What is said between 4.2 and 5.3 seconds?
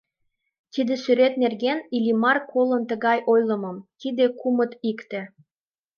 кумыт-икте.